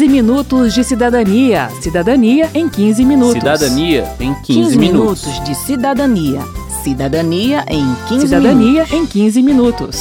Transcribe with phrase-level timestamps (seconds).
[0.00, 1.68] 15 minutos de cidadania.
[1.82, 3.34] Cidadania em 15 minutos.
[3.34, 5.26] Cidadania em 15, 15 minutos.
[5.26, 6.40] minutos de cidadania.
[6.82, 8.92] Cidadania em 15 Cidadania minutos.
[8.94, 10.00] em 15 minutos.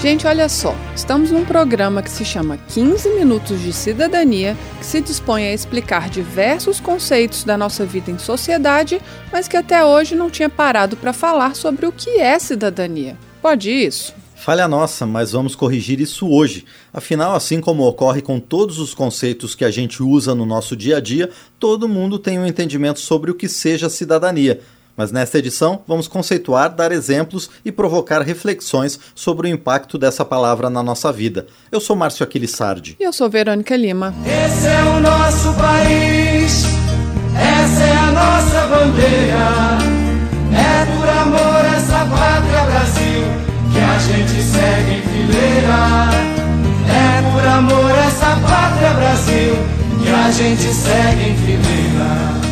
[0.00, 5.02] Gente, olha só, estamos num programa que se chama 15 Minutos de Cidadania, que se
[5.02, 10.30] dispõe a explicar diversos conceitos da nossa vida em sociedade, mas que até hoje não
[10.30, 13.18] tinha parado para falar sobre o que é cidadania.
[13.40, 14.14] Pode isso?
[14.36, 16.64] Falha nossa, mas vamos corrigir isso hoje.
[16.94, 20.96] Afinal, assim como ocorre com todos os conceitos que a gente usa no nosso dia
[20.96, 24.60] a dia, todo mundo tem um entendimento sobre o que seja cidadania.
[24.96, 30.68] Mas nesta edição, vamos conceituar, dar exemplos e provocar reflexões sobre o impacto dessa palavra
[30.68, 31.46] na nossa vida.
[31.70, 32.96] Eu sou Márcio Aquiles Sardi.
[32.98, 34.14] E eu sou Verônica Lima.
[34.24, 36.64] Esse é o nosso país,
[50.30, 52.50] gente segue em fileira.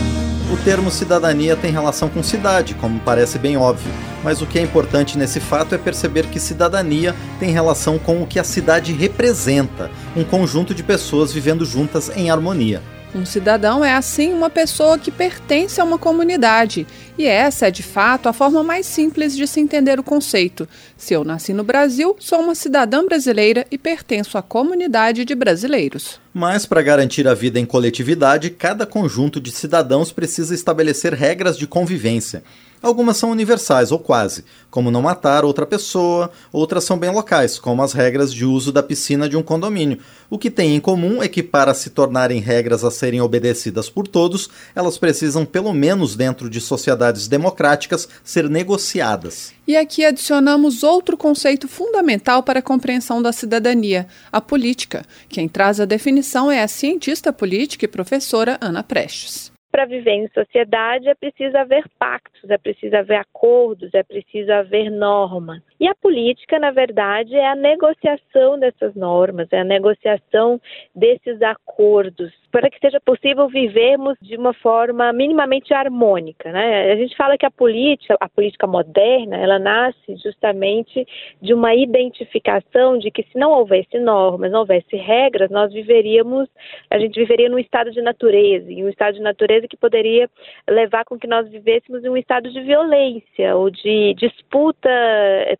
[0.52, 3.92] O termo cidadania tem relação com cidade, como parece bem óbvio,
[4.24, 8.26] mas o que é importante nesse fato é perceber que cidadania tem relação com o
[8.26, 12.82] que a cidade representa, um conjunto de pessoas vivendo juntas em harmonia.
[13.14, 16.86] Um cidadão é, assim, uma pessoa que pertence a uma comunidade.
[17.16, 20.68] E essa é, de fato, a forma mais simples de se entender o conceito.
[20.96, 26.20] Se eu nasci no Brasil, sou uma cidadã brasileira e pertenço à comunidade de brasileiros.
[26.34, 31.66] Mas, para garantir a vida em coletividade, cada conjunto de cidadãos precisa estabelecer regras de
[31.66, 32.44] convivência.
[32.80, 37.82] Algumas são universais ou quase, como não matar outra pessoa, outras são bem locais, como
[37.82, 39.98] as regras de uso da piscina de um condomínio.
[40.30, 44.06] O que tem em comum é que, para se tornarem regras a serem obedecidas por
[44.06, 49.52] todos, elas precisam, pelo menos dentro de sociedades democráticas, ser negociadas.
[49.66, 55.04] E aqui adicionamos outro conceito fundamental para a compreensão da cidadania, a política.
[55.28, 59.57] Quem traz a definição é a cientista política e professora Ana Prestes.
[59.70, 64.90] Para viver em sociedade é preciso haver pactos, é preciso haver acordos, é preciso haver
[64.90, 65.62] normas.
[65.80, 70.60] E a política, na verdade, é a negociação dessas normas, é a negociação
[70.94, 76.50] desses acordos, para que seja possível vivermos de uma forma minimamente harmônica.
[76.50, 76.92] Né?
[76.92, 81.06] A gente fala que a política, a política moderna, ela nasce justamente
[81.40, 86.48] de uma identificação de que se não houvesse normas, não houvesse regras, nós viveríamos,
[86.90, 90.28] a gente viveria num estado de natureza, e um estado de natureza que poderia
[90.68, 94.88] levar com que nós vivêssemos em um estado de violência ou de disputa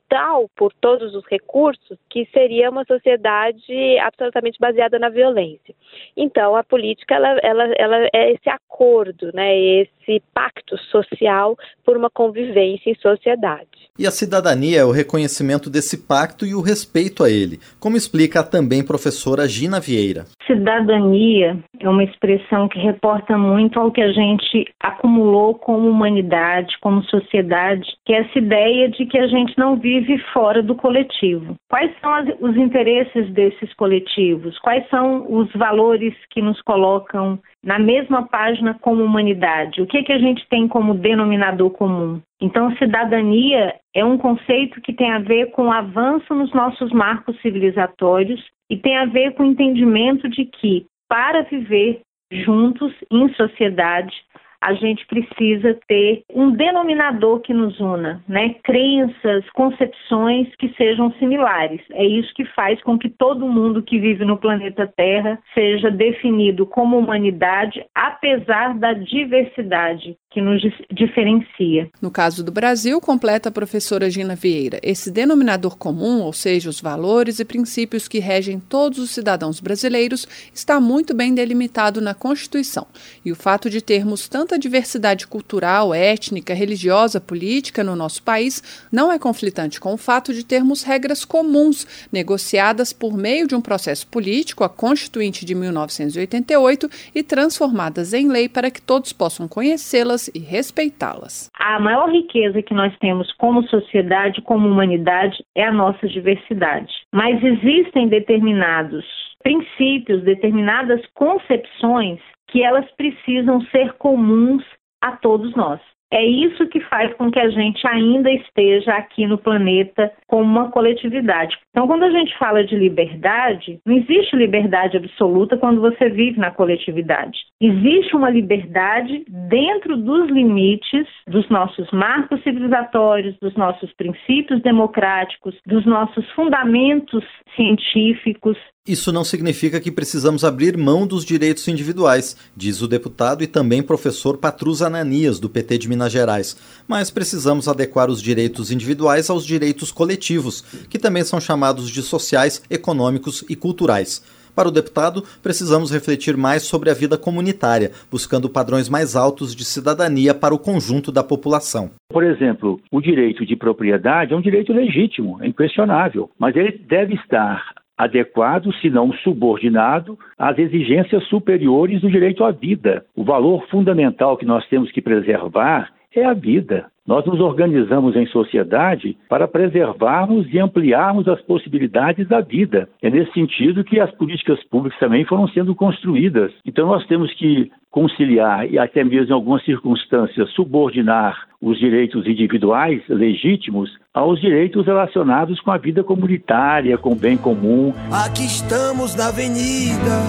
[0.08, 5.74] tal por todos os recursos que seria uma sociedade absolutamente baseada na violência.
[6.16, 12.10] Então, a política ela, ela, ela é esse acordo, né, esse pacto social por uma
[12.10, 13.68] convivência em sociedade.
[13.98, 18.40] E a cidadania é o reconhecimento desse pacto e o respeito a ele, como explica
[18.40, 20.24] a também professora Gina Vieira.
[20.48, 27.04] Cidadania é uma expressão que reporta muito ao que a gente acumulou como humanidade, como
[27.04, 31.54] sociedade, que é essa ideia de que a gente não vive fora do coletivo.
[31.68, 34.58] Quais são as, os interesses desses coletivos?
[34.60, 39.82] Quais são os valores que nos colocam na mesma página como humanidade?
[39.82, 42.22] O que, que a gente tem como denominador comum?
[42.40, 47.38] Então, cidadania é um conceito que tem a ver com o avanço nos nossos marcos
[47.42, 54.14] civilizatórios e tem a ver com o entendimento de que, para viver juntos em sociedade,
[54.60, 58.54] a gente precisa ter um denominador que nos una, né?
[58.64, 61.80] Crenças, concepções que sejam similares.
[61.92, 66.66] É isso que faz com que todo mundo que vive no planeta Terra seja definido
[66.66, 70.60] como humanidade, apesar da diversidade que nos
[70.92, 71.90] diferencia.
[72.02, 76.80] No caso do Brasil, completa a professora Gina Vieira, esse denominador comum, ou seja, os
[76.80, 82.86] valores e princípios que regem todos os cidadãos brasileiros, está muito bem delimitado na Constituição.
[83.24, 89.12] E o fato de termos tanta diversidade cultural, étnica, religiosa, política no nosso país não
[89.12, 94.08] é conflitante com o fato de termos regras comuns negociadas por meio de um processo
[94.10, 100.38] político, a Constituinte de 1988, e transformadas em lei para que todos possam conhecê-las e
[100.38, 101.50] respeitá-las.
[101.58, 106.90] A maior riqueza que nós temos como sociedade, como humanidade, é a nossa diversidade.
[107.12, 109.04] Mas existem determinados
[109.42, 112.18] princípios, determinadas concepções
[112.48, 114.64] que elas precisam ser comuns
[115.00, 115.80] a todos nós.
[116.10, 120.70] É isso que faz com que a gente ainda esteja aqui no planeta como uma
[120.70, 121.54] coletividade.
[121.70, 126.50] Então, quando a gente fala de liberdade, não existe liberdade absoluta quando você vive na
[126.50, 127.38] coletividade.
[127.60, 135.84] Existe uma liberdade dentro dos limites dos nossos marcos civilizatórios, dos nossos princípios democráticos, dos
[135.84, 137.22] nossos fundamentos
[137.54, 138.56] científicos,
[138.88, 143.82] isso não significa que precisamos abrir mão dos direitos individuais, diz o deputado e também
[143.82, 146.56] professor Patrus Ananias, do PT de Minas Gerais.
[146.88, 152.62] Mas precisamos adequar os direitos individuais aos direitos coletivos, que também são chamados de sociais,
[152.70, 154.22] econômicos e culturais.
[154.58, 159.64] Para o deputado, precisamos refletir mais sobre a vida comunitária, buscando padrões mais altos de
[159.64, 161.92] cidadania para o conjunto da população.
[162.10, 167.14] Por exemplo, o direito de propriedade é um direito legítimo, é inquestionável, mas ele deve
[167.14, 173.04] estar adequado, se não subordinado, às exigências superiores do direito à vida.
[173.16, 176.86] O valor fundamental que nós temos que preservar é a vida.
[177.06, 182.86] Nós nos organizamos em sociedade para preservarmos e ampliarmos as possibilidades da vida.
[183.02, 186.52] É nesse sentido que as políticas públicas também foram sendo construídas.
[186.66, 193.02] Então nós temos que conciliar e até mesmo em algumas circunstâncias subordinar os direitos individuais
[193.08, 197.94] legítimos aos direitos relacionados com a vida comunitária, com o bem comum.
[198.12, 200.20] Aqui estamos na avenida,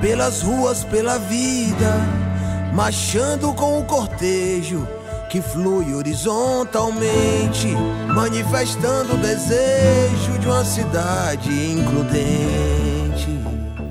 [0.00, 1.92] pelas ruas, pela vida,
[2.74, 7.68] marchando com o cortejo que flui horizontalmente,
[8.14, 12.83] manifestando o desejo de uma cidade includente.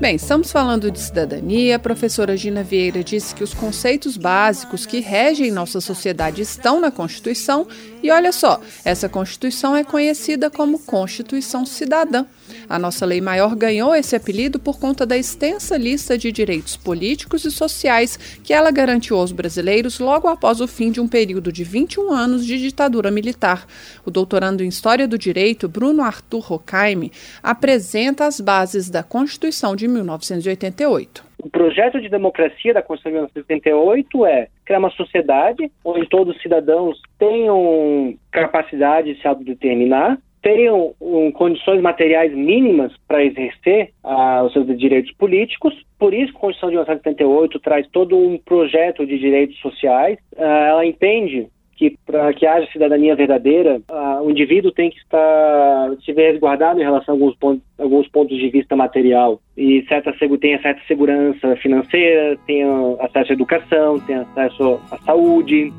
[0.04, 1.76] Bem, estamos falando de cidadania.
[1.76, 6.90] A professora Gina Vieira disse que os conceitos básicos que regem nossa sociedade estão na
[6.90, 7.66] Constituição.
[8.02, 12.26] E olha só, essa Constituição é conhecida como Constituição Cidadã.
[12.68, 17.46] A nossa lei maior ganhou esse apelido por conta da extensa lista de direitos políticos
[17.46, 21.64] e sociais que ela garantiu aos brasileiros logo após o fim de um período de
[21.64, 23.66] 21 anos de ditadura militar.
[24.04, 27.10] O doutorando em História do Direito, Bruno Arthur Rocaime,
[27.42, 31.24] apresenta as bases da Constituição de 1988.
[31.42, 36.42] O projeto de democracia da Constituição de 1988 é criar uma sociedade onde todos os
[36.42, 44.52] cidadãos tenham capacidade de se autodeterminar, tenham um, condições materiais mínimas para exercer uh, os
[44.52, 45.74] seus direitos políticos.
[45.98, 50.18] Por isso, a Constituição de 1978 traz todo um projeto de direitos sociais.
[50.36, 53.80] Uh, ela entende que para que haja cidadania verdadeira,
[54.22, 58.36] o indivíduo tem que estar se ver resguardado em relação a alguns pontos, alguns pontos
[58.36, 59.40] de vista material.
[59.56, 65.72] E certa tenha certa segurança financeira, tenha acesso à educação, tenha acesso à saúde,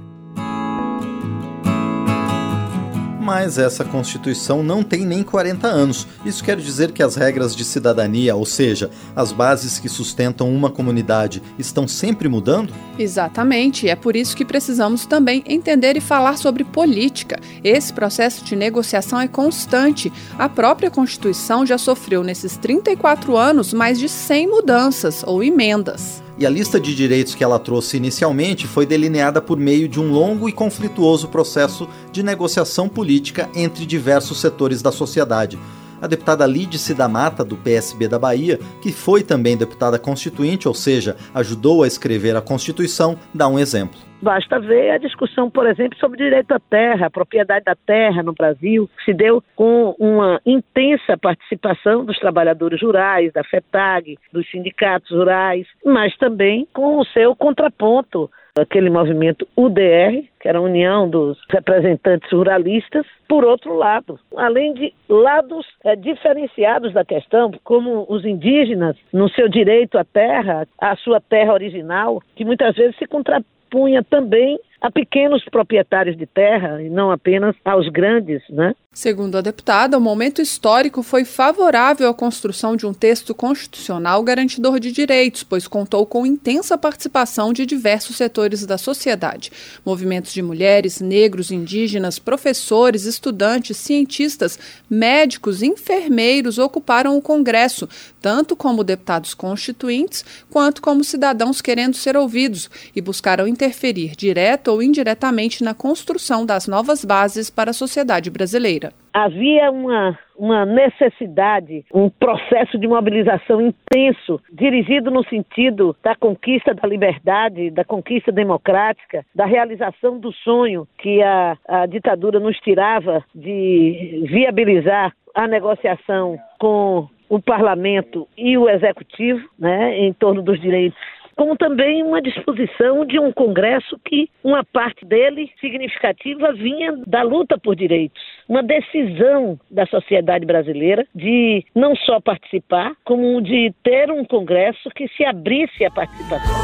[3.25, 6.05] mas essa Constituição não tem nem 40 anos.
[6.23, 10.69] Isso quer dizer que as regras de cidadania, ou seja, as bases que sustentam uma
[10.69, 12.71] comunidade, estão sempre mudando?
[12.99, 17.39] Exatamente, é por isso que precisamos também entender e falar sobre política.
[17.63, 20.13] Esse processo de negociação é constante.
[20.37, 26.45] A própria Constituição já sofreu nesses 34 anos mais de 100 mudanças ou emendas e
[26.45, 30.49] a lista de direitos que ela trouxe inicialmente foi delineada por meio de um longo
[30.49, 35.57] e conflituoso processo de negociação política entre diversos setores da sociedade.
[36.05, 40.73] A deputada Lídice da Mata, do PSB da Bahia, que foi também deputada constituinte, ou
[40.75, 43.97] seja, ajudou a escrever a Constituição, dá um exemplo.
[44.21, 48.87] Basta ver a discussão, por exemplo, sobre direito à terra, propriedade da terra no Brasil,
[48.99, 55.65] que se deu com uma intensa participação dos trabalhadores rurais, da FETAG, dos sindicatos rurais,
[55.83, 62.31] mas também com o seu contraponto aquele movimento UDR, que era a União dos Representantes
[62.31, 69.29] Ruralistas, por outro lado, além de lados é, diferenciados da questão, como os indígenas, no
[69.29, 74.57] seu direito à terra, à sua terra original, que muitas vezes se contra punha também
[74.81, 78.73] a pequenos proprietários de terra e não apenas aos grandes, né?
[78.95, 84.79] Segundo a deputada, o momento histórico foi favorável à construção de um texto constitucional garantidor
[84.79, 89.51] de direitos, pois contou com intensa participação de diversos setores da sociedade.
[89.85, 94.57] Movimentos de mulheres, negros, indígenas, professores, estudantes, cientistas,
[94.89, 97.89] médicos, enfermeiros ocuparam o Congresso,
[98.21, 105.63] tanto como deputados constituintes quanto como cidadãos querendo ser ouvidos, e buscaram interferir direto indiretamente
[105.63, 108.91] na construção das novas bases para a sociedade brasileira.
[109.13, 116.87] Havia uma, uma necessidade, um processo de mobilização intenso, dirigido no sentido da conquista da
[116.87, 124.25] liberdade, da conquista democrática, da realização do sonho que a, a ditadura nos tirava de
[124.29, 130.99] viabilizar a negociação com o parlamento e o executivo, né, em torno dos direitos
[131.35, 137.57] como também uma disposição de um Congresso que uma parte dele significativa vinha da luta
[137.57, 138.21] por direitos.
[138.47, 145.07] Uma decisão da sociedade brasileira de não só participar, como de ter um Congresso que
[145.09, 146.55] se abrisse à participação.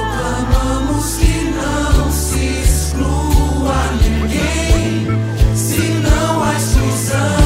[1.20, 5.08] que não se exclua ninguém,
[6.44, 7.41] a exclusão.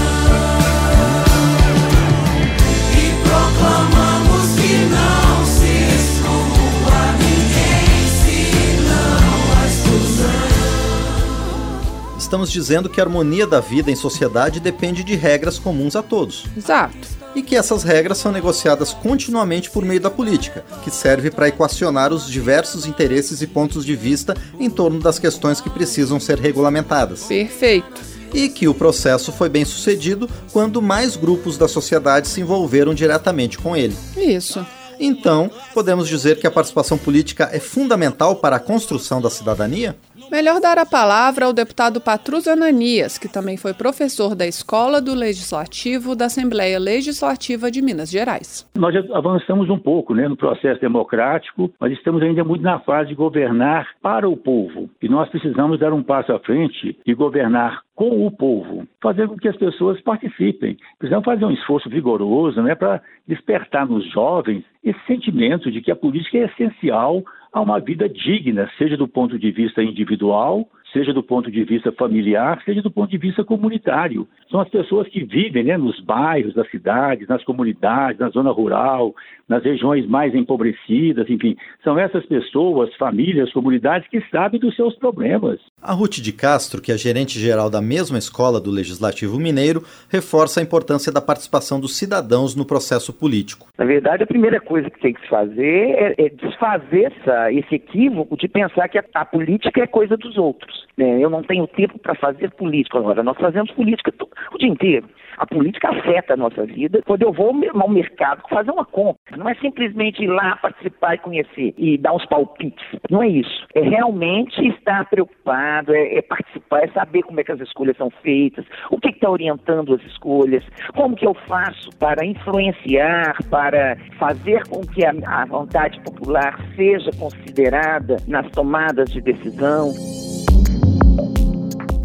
[12.25, 16.45] Estamos dizendo que a harmonia da vida em sociedade depende de regras comuns a todos.
[16.57, 17.07] Exato.
[17.35, 22.11] E que essas regras são negociadas continuamente por meio da política, que serve para equacionar
[22.11, 27.23] os diversos interesses e pontos de vista em torno das questões que precisam ser regulamentadas.
[27.23, 32.93] Perfeito e que o processo foi bem sucedido quando mais grupos da sociedade se envolveram
[32.93, 33.95] diretamente com ele.
[34.17, 34.65] Isso.
[34.99, 39.95] Então, podemos dizer que a participação política é fundamental para a construção da cidadania?
[40.31, 45.13] Melhor dar a palavra ao deputado Patrus Ananias, que também foi professor da Escola do
[45.13, 48.69] Legislativo da Assembleia Legislativa de Minas Gerais.
[48.75, 53.15] Nós avançamos um pouco né, no processo democrático, mas estamos ainda muito na fase de
[53.15, 54.89] governar para o povo.
[55.01, 59.37] E nós precisamos dar um passo à frente e governar com o povo, fazer com
[59.37, 60.77] que as pessoas participem.
[60.99, 65.95] Precisamos fazer um esforço vigoroso né, para despertar nos jovens esse sentimento de que a
[65.95, 67.23] política é essencial
[67.55, 71.91] a uma vida digna, seja do ponto de vista individual, seja do ponto de vista
[71.91, 74.25] familiar, seja do ponto de vista comunitário.
[74.49, 79.13] São as pessoas que vivem né, nos bairros das cidades, nas comunidades, na zona rural,
[79.47, 81.57] nas regiões mais empobrecidas, enfim.
[81.83, 85.59] São essas pessoas, famílias, comunidades que sabem dos seus problemas.
[85.81, 90.61] A Ruth de Castro, que é gerente geral da mesma escola do Legislativo Mineiro, reforça
[90.61, 93.67] a importância da participação dos cidadãos no processo político.
[93.77, 97.75] Na verdade, a primeira coisa que tem que se fazer é, é desfazer essa, esse
[97.75, 100.84] equívoco de pensar que a, a política é coisa dos outros.
[100.97, 101.19] Né?
[101.19, 103.23] Eu não tenho tempo para fazer política agora.
[103.23, 104.13] Nós fazemos política
[104.53, 105.07] o dia inteiro.
[105.37, 109.37] A política afeta a nossa vida quando eu vou ao mercado fazer uma compra.
[109.37, 112.85] Não é simplesmente ir lá participar e conhecer e dar uns palpites.
[113.09, 113.67] Não é isso.
[113.73, 118.09] É realmente estar preocupado, é, é participar, é saber como é que as escolhas são
[118.21, 120.63] feitas, o que está orientando as escolhas,
[120.95, 127.11] como que eu faço para influenciar, para fazer com que a, a vontade popular seja
[127.19, 129.91] considerada nas tomadas de decisão.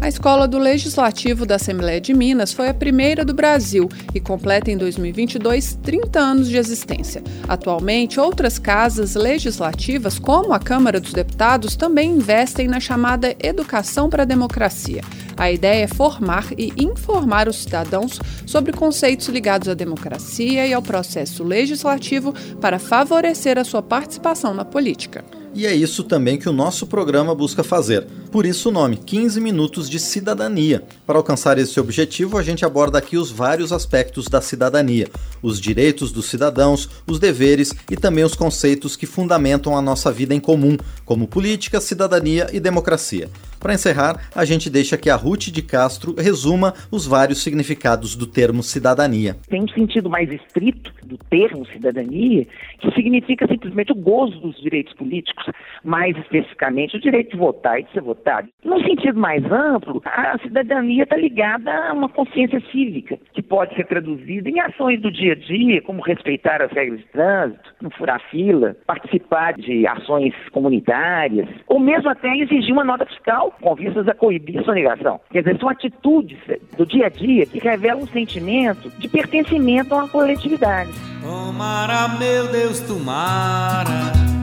[0.01, 4.71] A Escola do Legislativo da Assembleia de Minas foi a primeira do Brasil e completa
[4.71, 7.23] em 2022 30 anos de existência.
[7.47, 14.23] Atualmente, outras casas legislativas, como a Câmara dos Deputados, também investem na chamada Educação para
[14.23, 15.03] a Democracia.
[15.37, 20.81] A ideia é formar e informar os cidadãos sobre conceitos ligados à democracia e ao
[20.81, 25.23] processo legislativo para favorecer a sua participação na política.
[25.53, 28.07] E é isso também que o nosso programa busca fazer.
[28.31, 30.81] Por isso o nome 15 Minutos de Cidadania.
[31.05, 35.07] Para alcançar esse objetivo, a gente aborda aqui os vários aspectos da cidadania:
[35.43, 40.33] os direitos dos cidadãos, os deveres e também os conceitos que fundamentam a nossa vida
[40.33, 43.29] em comum, como política, cidadania e democracia.
[43.59, 48.25] Para encerrar, a gente deixa que a Ruth de Castro resuma os vários significados do
[48.25, 49.37] termo cidadania.
[49.49, 52.47] Tem um sentido mais estrito do termo cidadania,
[52.79, 55.45] que significa simplesmente o gozo dos direitos políticos,
[55.83, 58.20] mais especificamente o direito de votar e de ser votado.
[58.63, 63.85] No sentido mais amplo, a cidadania está ligada a uma consciência cívica, que pode ser
[63.87, 68.21] traduzida em ações do dia a dia, como respeitar as regras de trânsito, não furar
[68.29, 74.13] fila, participar de ações comunitárias, ou mesmo até exigir uma nota fiscal com vistas a
[74.13, 75.19] coibir sonegação.
[75.31, 76.37] Quer dizer, são atitudes
[76.77, 80.91] do dia a dia que revelam um sentimento de pertencimento a uma coletividade.
[81.21, 84.40] Tomara, meu Deus, tomara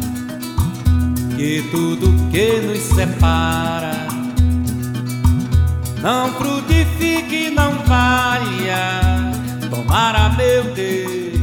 [1.39, 4.09] que tudo que nos separa
[6.03, 9.31] não frutifique, não valha.
[9.71, 11.39] Tomara, meu Deus.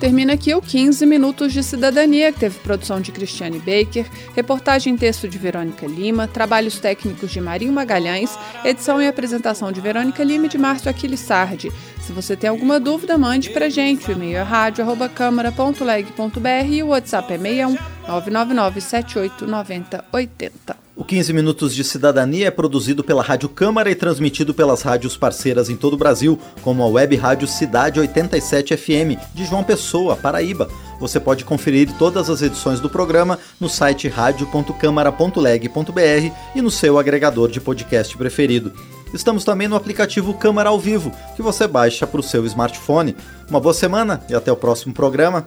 [0.00, 4.98] Termina aqui o 15 Minutos de Cidadania, que teve produção de Cristiane Baker, reportagem e
[4.98, 10.46] texto de Verônica Lima, trabalhos técnicos de Marinho Magalhães, edição e apresentação de Verônica Lima
[10.46, 11.70] e de Márcio Aquiles Sardi.
[12.00, 14.08] Se você tem alguma dúvida, mande para gente.
[14.08, 17.76] O e-mail é rádio.câmara.leg.br e o WhatsApp é 61
[18.06, 20.90] 999 78 90 80.
[21.00, 25.70] O 15 Minutos de Cidadania é produzido pela Rádio Câmara e transmitido pelas rádios parceiras
[25.70, 30.68] em todo o Brasil, como a web rádio Cidade 87 FM, de João Pessoa, Paraíba.
[31.00, 37.50] Você pode conferir todas as edições do programa no site radio.câmara.leg.br e no seu agregador
[37.50, 38.70] de podcast preferido.
[39.14, 43.16] Estamos também no aplicativo Câmara ao Vivo, que você baixa para o seu smartphone.
[43.48, 45.46] Uma boa semana e até o próximo programa.